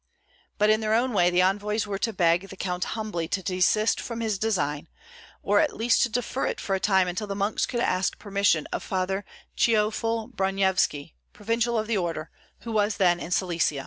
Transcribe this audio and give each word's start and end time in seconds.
But 0.57 0.71
in 0.71 0.79
their 0.79 0.95
own 0.95 1.13
way 1.13 1.29
the 1.29 1.43
envoys 1.43 1.85
were 1.85 1.99
to 1.99 2.11
beg 2.11 2.49
the 2.49 2.57
Count 2.57 2.83
humbly 2.97 3.27
to 3.27 3.43
desist 3.43 4.01
from 4.01 4.19
his 4.19 4.39
design, 4.39 4.87
or 5.43 5.59
at 5.59 5.75
least 5.77 6.01
to 6.01 6.09
defer 6.09 6.47
it 6.47 6.59
for 6.59 6.73
a 6.75 6.79
time 6.79 7.07
until 7.07 7.27
the 7.27 7.35
monks 7.35 7.67
could 7.67 7.81
ask 7.81 8.17
permission 8.17 8.65
of 8.73 8.81
Father 8.81 9.23
Teofil 9.55 10.33
Bronyevski, 10.35 11.13
Provincial 11.33 11.77
of 11.77 11.85
the 11.85 11.97
order, 11.97 12.31
who 12.61 12.71
was 12.71 12.97
then 12.97 13.19
in 13.19 13.29
Silesia. 13.29 13.79